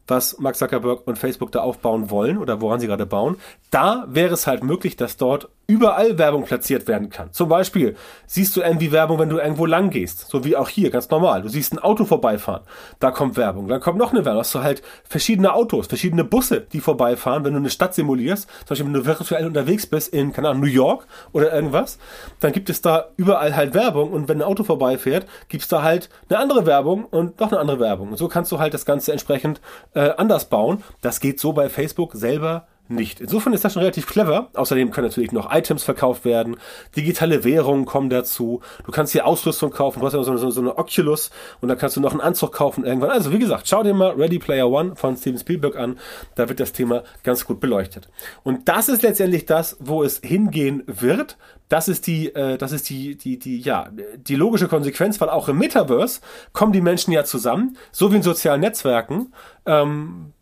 was 0.06 0.38
Mark 0.38 0.56
Zuckerberg 0.56 1.06
und 1.06 1.18
Facebook 1.18 1.52
da 1.52 1.60
aufbauen 1.60 2.10
wollen 2.10 2.38
oder 2.38 2.60
woran 2.60 2.80
sie 2.80 2.86
gerade 2.86 3.06
bauen, 3.06 3.36
da 3.70 4.04
wäre 4.08 4.34
es 4.34 4.46
halt 4.46 4.64
möglich, 4.64 4.96
dass 4.96 5.16
dort 5.16 5.48
überall 5.66 6.18
Werbung 6.18 6.44
platziert 6.44 6.88
werden 6.88 7.08
kann. 7.10 7.32
Zum 7.32 7.48
Beispiel 7.48 7.96
siehst 8.26 8.56
du 8.56 8.60
irgendwie 8.60 8.92
Werbung, 8.92 9.18
wenn 9.18 9.28
du 9.28 9.38
irgendwo 9.38 9.66
lang 9.66 9.90
gehst, 9.90 10.28
so 10.28 10.44
wie 10.44 10.56
auch 10.56 10.68
hier, 10.68 10.90
ganz 10.90 11.08
normal. 11.10 11.42
Du 11.42 11.48
siehst 11.48 11.72
ein 11.72 11.78
Auto 11.78 12.04
vorbeifahren, 12.04 12.62
da 12.98 13.10
kommt 13.10 13.36
Werbung, 13.36 13.68
dann 13.68 13.80
kommt 13.80 13.98
noch 13.98 14.12
eine 14.12 14.24
Werbung. 14.24 14.40
Hast 14.40 14.54
du 14.54 14.62
halt 14.62 14.82
verschiedene 15.04 15.54
Autos, 15.54 15.86
verschiedene 15.86 16.24
Busse, 16.24 16.60
die 16.60 16.80
vorbeifahren, 16.80 17.44
wenn 17.44 17.52
du 17.52 17.58
eine 17.58 17.70
Stadt 17.70 17.94
simulierst, 17.94 18.48
zum 18.48 18.68
Beispiel 18.68 18.86
wenn 18.86 18.92
du 18.92 19.06
virtuell 19.06 19.46
unterwegs 19.46 19.86
bist 19.86 20.12
in, 20.12 20.32
keine 20.32 20.48
Ahnung, 20.48 20.62
New 20.62 20.68
York 20.68 21.06
oder 21.32 21.52
irgendwas, 21.52 21.98
dann 22.40 22.52
gibt 22.52 22.68
es 22.68 22.82
da 22.82 23.06
überall 23.16 23.54
halt 23.56 23.74
Werbung 23.74 24.12
und 24.12 24.28
wenn 24.28 24.38
ein 24.38 24.46
Auto 24.46 24.64
vorbeifährt, 24.64 25.26
gibt 25.48 25.62
es 25.62 25.68
da 25.68 25.82
halt 25.82 26.10
eine 26.28 26.38
andere 26.38 26.66
Werbung 26.66 27.04
und 27.04 27.40
noch 27.40 27.52
eine 27.52 27.60
andere 27.60 27.80
Werbung. 27.80 28.10
Und 28.10 28.16
so 28.16 28.28
kannst 28.28 28.50
du 28.52 28.58
halt 28.58 28.74
das 28.74 28.84
Ganze 28.84 29.12
entsprechend 29.12 29.60
äh, 29.94 30.10
anders 30.16 30.46
bauen. 30.46 30.82
Das 31.00 31.20
geht 31.20 31.40
so 31.40 31.52
bei 31.52 31.68
Facebook 31.68 32.12
selber 32.14 32.66
nicht. 32.88 33.20
Insofern 33.20 33.52
ist 33.52 33.64
das 33.64 33.72
schon 33.72 33.82
relativ 33.82 34.06
clever. 34.06 34.48
Außerdem 34.54 34.90
können 34.90 35.06
natürlich 35.06 35.32
noch 35.32 35.52
Items 35.52 35.84
verkauft 35.84 36.24
werden. 36.24 36.56
Digitale 36.96 37.44
Währungen 37.44 37.84
kommen 37.84 38.10
dazu. 38.10 38.60
Du 38.84 38.92
kannst 38.92 39.12
hier 39.12 39.26
Ausrüstung 39.26 39.70
kaufen. 39.70 40.00
Du 40.00 40.06
hast 40.06 40.12
ja 40.12 40.22
so, 40.22 40.36
so, 40.36 40.50
so 40.50 40.60
eine 40.60 40.76
Oculus 40.76 41.30
und 41.60 41.68
dann 41.68 41.78
kannst 41.78 41.96
du 41.96 42.00
noch 42.00 42.12
einen 42.12 42.20
Anzug 42.20 42.52
kaufen 42.52 42.84
irgendwann. 42.84 43.10
Also 43.10 43.32
wie 43.32 43.38
gesagt, 43.38 43.68
schau 43.68 43.82
dir 43.82 43.94
mal 43.94 44.12
Ready 44.12 44.38
Player 44.38 44.68
One 44.68 44.96
von 44.96 45.16
Steven 45.16 45.38
Spielberg 45.38 45.76
an. 45.76 45.98
Da 46.34 46.48
wird 46.48 46.60
das 46.60 46.72
Thema 46.72 47.02
ganz 47.22 47.44
gut 47.44 47.60
beleuchtet. 47.60 48.08
Und 48.42 48.68
das 48.68 48.88
ist 48.88 49.02
letztendlich 49.02 49.46
das, 49.46 49.76
wo 49.80 50.02
es 50.02 50.20
hingehen 50.22 50.82
wird. 50.86 51.36
Das 51.68 51.88
ist 51.88 52.06
die, 52.06 52.34
äh, 52.34 52.58
das 52.58 52.72
ist 52.72 52.90
die, 52.90 53.16
die, 53.16 53.38
die, 53.38 53.58
ja, 53.58 53.88
die 54.16 54.36
logische 54.36 54.68
Konsequenz, 54.68 55.20
weil 55.20 55.30
auch 55.30 55.48
im 55.48 55.58
Metaverse 55.58 56.20
kommen 56.52 56.72
die 56.72 56.82
Menschen 56.82 57.12
ja 57.12 57.24
zusammen, 57.24 57.78
so 57.92 58.12
wie 58.12 58.16
in 58.16 58.22
sozialen 58.22 58.60
Netzwerken. 58.60 59.32
Ähm, 59.64 60.32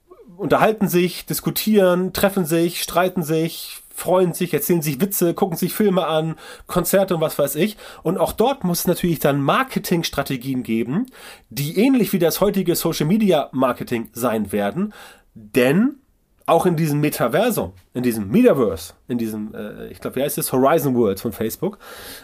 unterhalten 0.40 0.88
sich, 0.88 1.26
diskutieren, 1.26 2.12
treffen 2.12 2.47
sich, 2.47 2.82
streiten 2.82 3.23
sich, 3.23 3.82
freuen 3.94 4.32
sich, 4.32 4.54
erzählen 4.54 4.80
sich 4.80 5.00
Witze, 5.00 5.35
gucken 5.35 5.59
sich 5.59 5.75
Filme 5.75 6.06
an, 6.06 6.37
Konzerte 6.66 7.14
und 7.14 7.20
was 7.20 7.38
weiß 7.38 7.54
ich. 7.56 7.76
Und 8.02 8.18
auch 8.18 8.32
dort 8.32 8.64
muss 8.64 8.80
es 8.80 8.87
natürlich 8.87 9.18
dann 9.18 9.42
Marketingstrategien 9.42 10.62
geben, 10.62 11.06
die 11.50 11.78
ähnlich 11.78 12.12
wie 12.12 12.18
das 12.18 12.40
heutige 12.40 12.75
Social 12.75 13.06
Media 13.06 13.50
Marketing 13.52 14.09
sein 14.12 14.52
werden. 14.52 14.94
Denn 15.35 15.97
auch 16.47 16.66
in 16.66 16.76
diesem 16.76 17.00
Metaversum, 17.00 17.75
in 17.92 18.02
diesem 18.02 18.28
Metaverse, 18.28 18.94
in 19.06 19.18
diesem, 19.18 19.54
äh, 19.54 19.88
ich 19.88 20.00
glaube, 20.00 20.16
wie 20.16 20.23
heißt 20.23 20.38
es, 20.38 20.52
Horizon 20.52 20.97
Worlds 20.97 21.23
von 21.23 21.32
Facebook, 21.32 21.78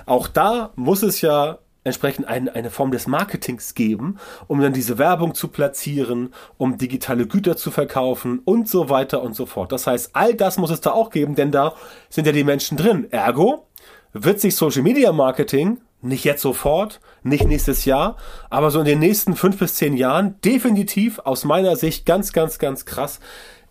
auch 0.07 0.27
da 0.27 0.73
muss 0.75 1.03
es 1.03 1.21
ja 1.21 1.59
entsprechend 1.87 2.29
ein, 2.29 2.49
eine 2.49 2.71
Form 2.71 2.91
des 2.91 3.07
Marketings 3.07 3.75
geben, 3.75 4.19
um 4.47 4.61
dann 4.61 4.73
diese 4.73 4.99
Werbung 4.99 5.35
zu 5.35 5.49
platzieren, 5.49 6.35
um 6.59 6.77
digitale 6.77 7.27
Güter 7.27 7.57
zu 7.57 7.71
verkaufen 7.71 8.41
und 8.45 8.69
so 8.69 8.91
weiter 8.91 9.23
und 9.23 9.35
so 9.35 9.47
fort. 9.47 9.73
Das 9.73 9.87
heißt, 9.87 10.11
all 10.13 10.35
das 10.35 10.59
muss 10.59 10.71
es 10.71 10.81
da 10.81 10.91
auch 10.91 11.11
geben, 11.11 11.35
denn 11.35 11.51
da 11.51 11.75
sind 12.11 12.27
ja 12.27 12.33
die 12.33 12.45
Menschen 12.45 12.77
drin. 12.77 13.07
Ergo 13.11 13.67
wird 14.13 14.41
sich 14.41 14.57
Social 14.57 14.83
Media 14.83 15.13
Marketing 15.13 15.79
nicht 16.03 16.25
jetzt 16.25 16.43
sofort, 16.43 17.01
nicht 17.23 17.47
nächstes 17.47 17.85
Jahr, 17.85 18.17
aber 18.51 18.71
so 18.71 18.81
in 18.81 18.85
den 18.85 18.99
nächsten 18.99 19.35
fünf 19.35 19.59
bis 19.59 19.75
zehn 19.75 19.97
Jahren 19.97 20.41
definitiv 20.45 21.19
aus 21.21 21.45
meiner 21.45 21.77
Sicht 21.77 22.07
ganz, 22.07 22.33
ganz, 22.33 22.59
ganz 22.59 22.85
krass 22.85 23.21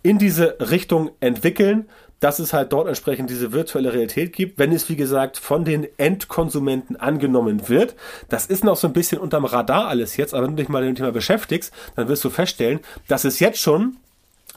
in 0.04 0.18
diese 0.18 0.58
Richtung 0.60 1.12
entwickeln 1.20 1.88
dass 2.20 2.40
es 2.40 2.54
halt 2.54 2.74
dort 2.74 2.88
entsprechend 2.88 3.30
diese 3.30 3.52
virtuelle 3.52 3.94
Realität 3.94 4.34
gibt, 4.34 4.58
wenn 4.58 4.72
es, 4.72 4.90
wie 4.90 4.96
gesagt, 4.96 5.38
von 5.38 5.66
den 5.66 5.88
Endkonsumenten 5.98 6.96
angenommen 6.96 7.68
wird. 7.70 7.96
Das 8.30 8.46
ist 8.46 8.64
noch 8.64 8.78
so 8.78 8.88
ein 8.88 8.94
bisschen 8.94 9.20
unterm 9.20 9.46
Radar 9.46 9.88
alles 9.88 10.18
jetzt, 10.18 10.34
aber 10.34 10.44
wenn 10.48 10.56
du 10.56 10.64
dich 10.64 10.70
mal 10.70 10.82
mit 10.82 10.90
dem 10.90 10.96
Thema 10.96 11.12
beschäftigst, 11.12 11.74
dann 11.96 12.08
wirst 12.08 12.24
du 12.24 12.30
feststellen, 12.30 12.80
dass 13.08 13.26
es 13.26 13.40
jetzt 13.40 13.60
schon 13.60 13.98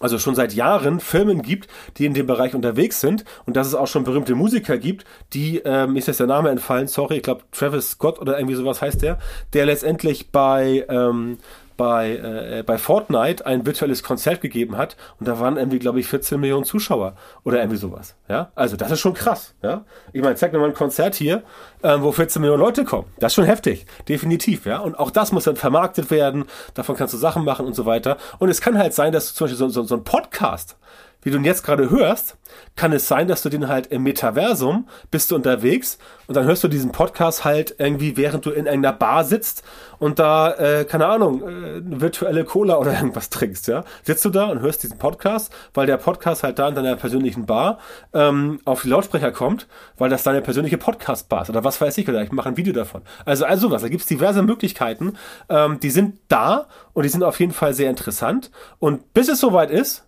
also 0.01 0.19
schon 0.19 0.35
seit 0.35 0.55
Jahren 0.55 1.01
Firmen 1.01 1.43
gibt, 1.43 1.69
die 1.97 2.07
in 2.07 2.15
dem 2.15 2.27
Bereich 2.27 2.55
unterwegs 2.55 3.01
sind 3.01 3.25
und 3.47 3.57
dass 3.57 3.67
es 3.67 3.75
auch 3.75 3.89
schon 3.89 4.05
berühmte 4.05 4.35
Musiker 4.35 4.79
gibt, 4.79 5.05
die, 5.33 5.59
ähm, 5.65 5.97
ist 5.97 6.07
jetzt 6.07 6.21
der 6.21 6.27
Name 6.27 6.51
entfallen, 6.51 6.87
sorry, 6.87 7.17
ich 7.17 7.23
glaube 7.23 7.43
Travis 7.53 7.91
Scott 7.91 8.21
oder 8.21 8.39
irgendwie 8.39 8.55
sowas 8.55 8.81
heißt 8.81 9.03
der, 9.03 9.19
der 9.53 9.67
letztendlich 9.67 10.31
bei 10.31 10.87
ähm, 10.89 11.39
bei, 11.79 12.17
äh, 12.17 12.63
bei 12.67 12.77
Fortnite 12.77 13.47
ein 13.47 13.65
virtuelles 13.65 14.03
Konzert 14.03 14.43
gegeben 14.43 14.77
hat 14.77 14.97
und 15.19 15.29
da 15.29 15.39
waren 15.41 15.57
irgendwie, 15.57 15.79
glaube 15.79 16.01
ich, 16.01 16.09
14 16.09 16.39
Millionen 16.39 16.65
Zuschauer 16.65 17.15
oder 17.45 17.61
irgendwie 17.61 17.79
sowas. 17.79 18.17
Ja, 18.29 18.51
also 18.57 18.77
das 18.77 18.91
ist 18.91 19.01
schon 19.01 19.15
krass. 19.15 19.55
Ja, 19.63 19.85
ich 20.13 20.21
meine, 20.21 20.35
zeig 20.35 20.53
mir 20.53 20.59
mal 20.59 20.67
ein 20.67 20.75
Konzert 20.75 21.15
hier, 21.15 21.45
äh, 21.83 21.97
wo 22.01 22.11
14 22.13 22.43
Millionen 22.43 22.61
Leute 22.61 22.85
kommen. 22.85 23.07
Das 23.21 23.33
ist 23.33 23.37
schon 23.37 23.45
heftig, 23.45 23.87
definitiv. 24.09 24.67
Ja, 24.67 24.81
und 24.81 24.99
auch 24.99 25.13
das 25.13 25.31
muss 25.31 25.45
dann 25.45 25.57
vermarktet 25.57 26.11
werden. 26.11 26.47
Davon 26.75 26.97
kannst 26.97 27.15
du 27.15 27.19
Sachen 27.19 27.45
machen 27.45 27.65
und 27.65 27.75
so 27.75 27.87
weiter. 27.87 28.19
Und 28.41 28.49
es 28.49 28.61
kann 28.61 28.77
halt 28.77 28.93
sein, 28.93 29.13
dass 29.13 29.29
du 29.29 29.35
zum 29.35 29.45
Beispiel 29.47 29.59
so, 29.59 29.69
so, 29.69 29.85
so 29.85 29.95
ein 29.95 30.05
Podcast 30.05 30.77
wie 31.23 31.31
du 31.31 31.37
ihn 31.37 31.45
jetzt 31.45 31.65
gerade 31.65 31.91
hörst, 31.91 32.37
kann 32.77 32.93
es 32.93 33.09
sein, 33.09 33.29
dass 33.29 33.43
du 33.43 33.49
den 33.49 33.69
halt 33.69 33.89
im 33.89 34.03
Metaversum 34.03 34.89
bist 35.11 35.31
du 35.31 35.35
unterwegs 35.35 35.99
und 36.27 36.37
dann 36.37 36.45
hörst 36.45 36.63
du 36.63 36.69
diesen 36.69 36.93
Podcast 36.93 37.45
halt 37.45 37.75
irgendwie, 37.79 38.17
während 38.17 38.47
du 38.47 38.51
in 38.51 38.67
irgendeiner 38.67 38.93
Bar 38.93 39.25
sitzt 39.25 39.63
und 39.99 40.19
da, 40.19 40.53
äh, 40.55 40.85
keine 40.85 41.07
Ahnung, 41.07 41.43
äh, 41.43 41.81
virtuelle 42.01 42.45
Cola 42.45 42.77
oder 42.79 42.93
irgendwas 42.99 43.31
trinkst, 43.31 43.69
ja. 43.69 43.85
Sitzt 44.05 44.25
du 44.25 44.31
da 44.31 44.47
und 44.47 44.61
hörst 44.61 44.83
diesen 44.83 44.99
Podcast, 44.99 45.53
weil 45.75 45.87
der 45.87 45.97
Podcast 45.97 46.43
halt 46.43 46.59
da 46.59 46.69
in 46.69 46.75
deiner 46.75 46.97
persönlichen 46.97 47.47
Bar 47.47 47.79
ähm, 48.13 48.61
auf 48.65 48.83
die 48.83 48.89
Lautsprecher 48.89 49.33
kommt, 49.33 49.67
weil 49.97 50.11
das 50.11 50.23
deine 50.23 50.41
persönliche 50.41 50.79
Podcast-Bar 50.79 51.43
ist 51.43 51.51
oder 51.51 51.65
was 51.65 51.81
weiß 51.81 51.99
ich, 51.99 52.09
oder 52.09 52.23
ich 52.23 52.33
mache 52.33 52.49
ein 52.49 52.57
Video 52.57 52.73
davon. 52.73 53.03
Also, 53.25 53.45
also 53.45 53.71
was, 53.71 53.83
da 53.83 53.89
gibt's 53.89 54.07
diverse 54.07 54.43
Möglichkeiten, 54.43 55.15
ähm, 55.49 55.81
die 55.81 55.91
sind 55.91 56.19
da 56.29 56.67
und 56.93 57.03
die 57.03 57.09
sind 57.09 57.23
auf 57.25 57.41
jeden 57.41 57.53
Fall 57.53 57.75
sehr 57.75 57.91
interessant 57.91 58.51
und 58.79 59.13
bis 59.15 59.29
es 59.29 59.41
soweit 59.41 59.71
ist, 59.71 60.08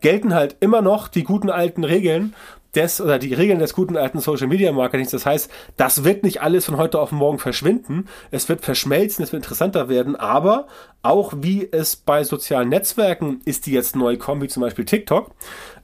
gelten 0.00 0.34
halt 0.34 0.56
immer 0.60 0.82
noch 0.82 1.08
die 1.08 1.24
guten 1.24 1.50
alten 1.50 1.84
Regeln 1.84 2.34
des 2.74 3.00
oder 3.00 3.18
die 3.18 3.34
Regeln 3.34 3.58
des 3.58 3.74
guten 3.74 3.96
alten 3.96 4.20
Social 4.20 4.46
Media 4.46 4.70
Marketings. 4.72 5.10
Das 5.10 5.26
heißt, 5.26 5.50
das 5.76 6.04
wird 6.04 6.22
nicht 6.22 6.40
alles 6.40 6.66
von 6.66 6.76
heute 6.76 7.00
auf 7.00 7.12
morgen 7.12 7.38
verschwinden. 7.38 8.06
Es 8.30 8.48
wird 8.48 8.64
verschmelzen, 8.64 9.24
es 9.24 9.32
wird 9.32 9.42
interessanter 9.42 9.88
werden, 9.88 10.16
aber 10.16 10.66
auch 11.02 11.32
wie 11.38 11.68
es 11.70 11.96
bei 11.96 12.22
sozialen 12.24 12.68
Netzwerken 12.68 13.40
ist, 13.44 13.66
die 13.66 13.72
jetzt 13.72 13.96
neu 13.96 14.16
kommen, 14.16 14.42
wie 14.42 14.48
zum 14.48 14.60
Beispiel 14.60 14.84
TikTok, 14.84 15.32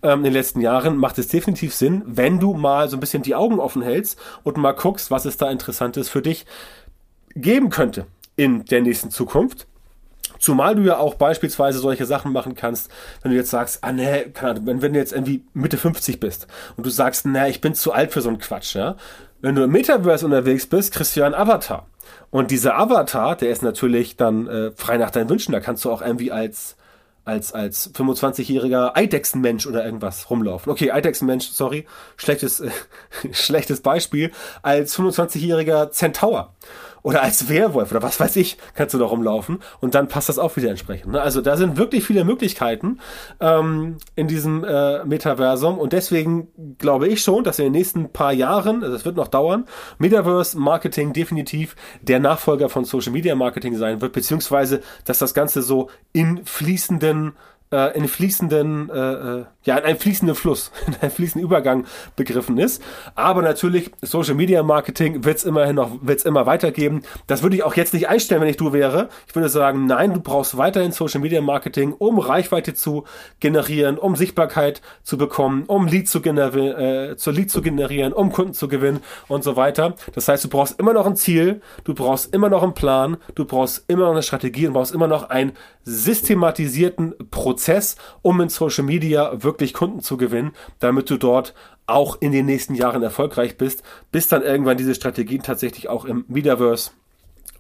ähm, 0.02 0.18
in 0.18 0.25
den 0.25 0.32
letzten 0.32 0.61
Jahren, 0.61 0.96
macht 0.96 1.18
es 1.18 1.28
definitiv 1.28 1.75
Sinn, 1.75 2.02
wenn 2.06 2.38
du 2.38 2.54
mal 2.54 2.88
so 2.88 2.96
ein 2.96 3.00
bisschen 3.00 3.23
die 3.23 3.35
Augen 3.35 3.58
offen 3.58 3.82
hältst 3.82 4.18
und 4.44 4.56
mal 4.56 4.73
guckst, 4.73 5.11
was 5.11 5.25
es 5.25 5.37
da 5.37 5.50
Interessantes 5.50 6.08
für 6.08 6.23
dich 6.23 6.46
geben 7.35 7.70
könnte 7.70 8.06
in 8.37 8.64
der 8.64 8.82
nächsten 8.82 9.11
Zukunft. 9.11 9.66
Zumal 10.38 10.75
du 10.75 10.83
ja 10.83 10.99
auch 10.99 11.14
beispielsweise 11.14 11.78
solche 11.78 12.07
Sachen 12.07 12.33
machen 12.33 12.55
kannst, 12.55 12.90
wenn 13.23 13.31
du 13.31 13.37
jetzt 13.37 13.50
sagst, 13.50 13.78
ah 13.83 13.93
ne, 13.93 14.33
wenn, 14.62 14.83
wenn 14.83 14.93
du 14.93 14.99
jetzt 14.99 15.12
irgendwie 15.12 15.45
Mitte 15.55 15.76
50 15.76 16.21
bist 16.21 16.47
und 16.76 16.87
du 16.87 16.90
sagst, 16.90 17.26
ne, 17.26 17.49
ich 17.49 17.61
bin 17.61 17.75
zu 17.75 17.93
alt 17.93 18.12
für 18.12 18.21
so 18.21 18.28
einen 18.28 18.38
Quatsch, 18.38 18.75
ja. 18.75 18.97
Wenn 19.40 19.55
du 19.55 19.62
im 19.64 19.71
Metaverse 19.71 20.25
unterwegs 20.25 20.66
bist, 20.66 20.95
kriegst 20.95 21.14
du 21.14 21.21
ja 21.21 21.26
einen 21.26 21.35
Avatar. 21.35 21.87
Und 22.31 22.50
dieser 22.50 22.78
Avatar, 22.78 23.37
der 23.37 23.50
ist 23.50 23.62
natürlich 23.62 24.16
dann 24.16 24.49
äh, 24.49 24.71
frei 24.73 24.97
nach 24.97 25.11
deinen 25.11 25.28
Wünschen. 25.28 25.52
Da 25.52 25.61
kannst 25.61 25.85
du 25.85 25.90
auch 25.90 26.02
irgendwie 26.02 26.33
als 26.33 26.76
als, 27.26 27.52
als 27.52 27.93
25-jähriger 27.93 28.97
Eidechsenmensch 28.97 29.66
oder 29.66 29.85
irgendwas 29.85 30.31
rumlaufen. 30.31 30.71
Okay, 30.71 30.93
Eidechsenmensch, 30.93 31.49
sorry, 31.49 31.85
schlechtes, 32.16 32.61
äh, 32.61 32.71
schlechtes 33.33 33.81
Beispiel. 33.81 34.31
Als 34.62 34.97
25-jähriger 34.97 35.90
Centaur 35.90 36.55
oder 37.06 37.22
als 37.22 37.48
Werwolf 37.48 37.92
oder 37.92 38.02
was 38.02 38.18
weiß 38.18 38.34
ich, 38.34 38.58
kannst 38.75 38.92
du 38.92 38.98
da 38.98 39.04
rumlaufen 39.04 39.60
und 39.78 39.94
dann 39.94 40.08
passt 40.08 40.28
das 40.28 40.40
auch 40.40 40.56
wieder 40.56 40.70
entsprechend. 40.70 41.12
Ne? 41.12 41.22
Also 41.22 41.40
da 41.40 41.56
sind 41.56 41.76
wirklich 41.76 42.04
viele 42.04 42.25
Möglichkeiten 42.25 42.98
ähm, 43.38 43.98
in 44.16 44.26
diesem 44.26 44.64
äh, 44.64 45.04
Metaversum 45.04 45.78
und 45.78 45.92
deswegen 45.92 46.48
glaube 46.78 47.06
ich 47.06 47.22
schon, 47.22 47.44
dass 47.44 47.60
in 47.60 47.66
den 47.66 47.75
nächsten 47.75 48.08
paar 48.12 48.32
Jahren, 48.32 48.82
also 48.82 48.96
es 48.96 49.04
wird 49.04 49.14
noch 49.14 49.28
dauern, 49.28 49.66
Metaverse 49.98 50.58
Marketing 50.58 51.12
definitiv 51.12 51.76
der 52.02 52.18
Nachfolger 52.18 52.68
von 52.68 52.84
Social 52.84 53.12
Media 53.12 53.36
Marketing 53.36 53.76
sein 53.76 54.00
wird, 54.00 54.12
beziehungsweise 54.12 54.80
dass 55.04 55.20
das 55.20 55.32
Ganze 55.32 55.62
so 55.62 55.88
in 56.12 56.44
fließenden 56.44 57.34
äh, 57.73 57.96
in 57.96 58.08
fließenden, 58.08 58.90
äh, 58.90 58.94
äh, 58.94 59.44
ja, 59.64 59.76
in 59.76 59.85
einem 59.85 59.99
fließenden 59.99 60.37
Fluss, 60.37 60.70
in 60.87 60.94
einem 61.00 61.11
fließenden 61.11 61.46
Übergang 61.46 61.87
begriffen 62.14 62.58
ist. 62.58 62.82
Aber 63.14 63.42
natürlich, 63.42 63.90
Social 64.02 64.35
Media 64.35 64.62
Marketing 64.62 65.25
wird 65.25 65.38
es 65.38 65.44
immerhin 65.44 65.76
noch, 65.76 65.90
wird 66.02 66.20
es 66.20 66.25
immer 66.25 66.46
weitergeben. 66.46 67.02
Das 67.26 67.42
würde 67.42 67.56
ich 67.56 67.62
auch 67.62 67.75
jetzt 67.75 67.94
nicht 67.94 68.08
einstellen, 68.08 68.40
wenn 68.40 68.49
ich 68.49 68.56
du 68.56 68.73
wäre. 68.73 69.08
Ich 69.26 69.35
würde 69.35 69.49
sagen, 69.49 69.87
nein, 69.87 70.14
du 70.14 70.20
brauchst 70.20 70.56
weiterhin 70.56 70.92
Social 70.92 71.20
Media 71.20 71.40
Marketing, 71.40 71.92
um 71.92 72.18
Reichweite 72.18 72.75
zu 72.75 73.04
generieren, 73.40 73.99
um 73.99 74.16
Sichtbarkeit 74.16 74.80
zu 75.02 75.18
bekommen, 75.18 75.64
um 75.66 75.87
Lead 75.87 76.08
zu, 76.08 76.20
generieren, 76.20 77.11
äh, 77.12 77.16
zu 77.16 77.30
Lead 77.30 77.50
zu 77.50 77.62
generieren, 77.62 78.12
um 78.12 78.32
Kunden 78.32 78.54
zu 78.54 78.68
gewinnen 78.68 79.00
und 79.28 79.42
so 79.42 79.56
weiter. 79.56 79.94
Das 80.14 80.28
heißt, 80.28 80.44
du 80.44 80.49
brauchst 80.49 80.78
immer 80.78 80.92
noch 80.92 81.06
ein 81.06 81.16
Ziel, 81.16 81.61
du 81.85 81.94
brauchst 81.94 82.32
immer 82.32 82.49
noch 82.49 82.62
einen 82.62 82.75
Plan, 82.75 83.16
du 83.35 83.44
brauchst 83.44 83.85
immer 83.88 84.04
noch 84.04 84.12
eine 84.12 84.23
Strategie 84.23 84.66
und 84.68 84.75
brauchst 84.75 84.94
immer 84.94 85.08
noch 85.08 85.28
einen 85.30 85.52
systematisierten 85.85 87.14
Prozess 87.30 87.55
Prozess, 87.56 87.96
um 88.20 88.38
in 88.42 88.50
Social 88.50 88.84
Media 88.84 89.42
wirklich 89.42 89.72
Kunden 89.72 90.00
zu 90.00 90.18
gewinnen, 90.18 90.52
damit 90.78 91.08
du 91.08 91.16
dort 91.16 91.54
auch 91.86 92.20
in 92.20 92.30
den 92.30 92.44
nächsten 92.44 92.75
Jahren 92.75 93.02
erfolgreich 93.02 93.56
bist, 93.56 93.82
bis 94.12 94.28
dann 94.28 94.42
irgendwann 94.42 94.76
diese 94.76 94.94
Strategien 94.94 95.42
tatsächlich 95.42 95.88
auch 95.88 96.04
im 96.04 96.26
Metaverse 96.28 96.90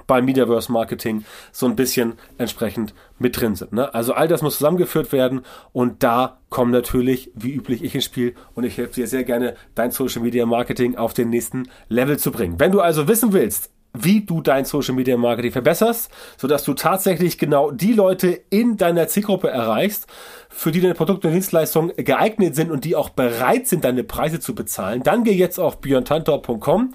beim 0.06 0.26
Metaverse 0.26 0.70
Marketing 0.70 1.24
so 1.50 1.64
ein 1.64 1.76
bisschen 1.76 2.14
entsprechend 2.36 2.92
mit 3.18 3.40
drin 3.40 3.56
sind. 3.56 3.72
Ne? 3.72 3.92
Also 3.94 4.12
all 4.12 4.28
das 4.28 4.42
muss 4.42 4.58
zusammengeführt 4.58 5.10
werden 5.12 5.40
und 5.72 6.02
da 6.02 6.38
kommen 6.50 6.70
natürlich, 6.70 7.32
wie 7.34 7.54
üblich, 7.54 7.82
ich 7.82 7.94
ins 7.94 8.04
Spiel 8.04 8.34
und 8.54 8.64
ich 8.64 8.76
helfe 8.76 8.94
dir 8.94 9.06
sehr 9.06 9.24
gerne, 9.24 9.56
dein 9.74 9.92
Social 9.92 10.22
Media 10.22 10.44
Marketing 10.44 10.96
auf 10.96 11.14
den 11.14 11.30
nächsten 11.30 11.70
Level 11.88 12.18
zu 12.18 12.30
bringen. 12.30 12.60
Wenn 12.60 12.70
du 12.72 12.82
also 12.82 13.08
wissen 13.08 13.32
willst, 13.32 13.70
wie 14.04 14.24
du 14.24 14.40
dein 14.40 14.64
Social 14.64 14.94
Media 14.94 15.16
Marketing 15.16 15.52
verbesserst, 15.52 16.10
sodass 16.36 16.64
du 16.64 16.74
tatsächlich 16.74 17.38
genau 17.38 17.70
die 17.70 17.92
Leute 17.92 18.40
in 18.50 18.76
deiner 18.76 19.08
Zielgruppe 19.08 19.48
erreichst, 19.48 20.06
für 20.48 20.72
die 20.72 20.80
deine 20.80 20.94
Produkte 20.94 21.28
und 21.28 21.34
Dienstleistungen 21.34 21.92
geeignet 21.96 22.54
sind 22.54 22.70
und 22.70 22.84
die 22.84 22.96
auch 22.96 23.10
bereit 23.10 23.66
sind, 23.66 23.84
deine 23.84 24.04
Preise 24.04 24.40
zu 24.40 24.54
bezahlen, 24.54 25.02
dann 25.02 25.24
geh 25.24 25.32
jetzt 25.32 25.58
auf 25.58 25.80
björntantor.com 25.80 26.94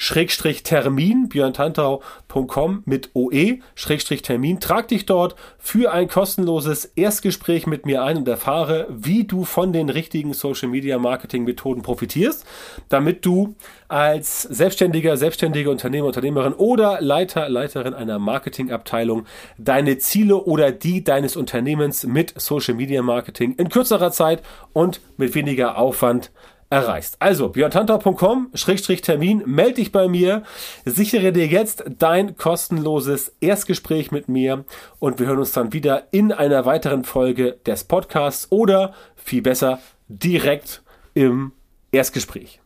Schrägstrich 0.00 0.62
Termin, 0.62 1.28
björntantau.com 1.28 2.84
mit 2.86 3.10
OE, 3.14 3.58
Schrägstrich 3.74 4.22
Termin. 4.22 4.60
Trag 4.60 4.86
dich 4.86 5.06
dort 5.06 5.34
für 5.58 5.92
ein 5.92 6.06
kostenloses 6.06 6.84
Erstgespräch 6.84 7.66
mit 7.66 7.84
mir 7.84 8.04
ein 8.04 8.16
und 8.16 8.28
erfahre, 8.28 8.86
wie 8.90 9.24
du 9.24 9.44
von 9.44 9.72
den 9.72 9.90
richtigen 9.90 10.34
Social 10.34 10.68
Media 10.68 10.98
Marketing 10.98 11.42
Methoden 11.42 11.82
profitierst, 11.82 12.46
damit 12.88 13.26
du 13.26 13.56
als 13.88 14.42
Selbstständiger, 14.42 15.16
selbstständige 15.16 15.68
Unternehmer, 15.68 16.06
Unternehmerin 16.06 16.52
oder 16.52 17.00
Leiter, 17.00 17.48
Leiterin 17.48 17.92
einer 17.92 18.20
Marketingabteilung 18.20 19.26
deine 19.58 19.98
Ziele 19.98 20.36
oder 20.36 20.70
die 20.70 21.02
deines 21.02 21.34
Unternehmens 21.34 22.04
mit 22.04 22.40
Social 22.40 22.74
Media 22.74 23.02
Marketing 23.02 23.56
in 23.56 23.68
kürzerer 23.68 24.12
Zeit 24.12 24.42
und 24.72 25.00
mit 25.16 25.34
weniger 25.34 25.76
Aufwand 25.76 26.30
erreichst. 26.70 27.16
Also 27.18 27.48
björntantau.com-termin, 27.48 29.42
melde 29.46 29.74
dich 29.74 29.92
bei 29.92 30.08
mir, 30.08 30.42
sichere 30.84 31.32
dir 31.32 31.46
jetzt 31.46 31.84
dein 31.98 32.36
kostenloses 32.36 33.34
Erstgespräch 33.40 34.10
mit 34.10 34.28
mir 34.28 34.64
und 34.98 35.18
wir 35.18 35.26
hören 35.26 35.38
uns 35.38 35.52
dann 35.52 35.72
wieder 35.72 36.08
in 36.10 36.32
einer 36.32 36.66
weiteren 36.66 37.04
Folge 37.04 37.58
des 37.66 37.84
Podcasts 37.84 38.50
oder 38.50 38.92
viel 39.16 39.42
besser 39.42 39.80
direkt 40.08 40.82
im 41.14 41.52
Erstgespräch. 41.90 42.60